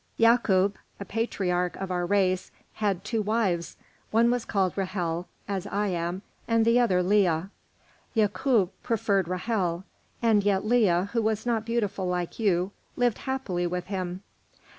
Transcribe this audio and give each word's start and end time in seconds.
Yacoub, 0.17 0.73
a 0.99 1.05
patriarch 1.05 1.75
of 1.75 1.91
our 1.91 2.07
race, 2.07 2.49
had 2.73 3.03
two 3.05 3.21
wives; 3.21 3.77
one 4.09 4.31
was 4.31 4.45
called 4.45 4.73
Ra'hel 4.75 5.27
as 5.47 5.67
I 5.67 5.89
am, 5.89 6.23
and 6.47 6.65
the 6.65 6.79
other 6.79 7.03
Leah. 7.03 7.51
Yacoub 8.15 8.69
preferred 8.81 9.27
Ra'hel, 9.27 9.83
and 10.19 10.43
yet 10.43 10.65
Leah, 10.65 11.09
who 11.13 11.21
was 11.21 11.45
not 11.45 11.65
beautiful 11.67 12.07
like 12.07 12.39
you, 12.39 12.71
lived 12.97 13.19
happily 13.19 13.67
with 13.67 13.85
him." 13.85 14.23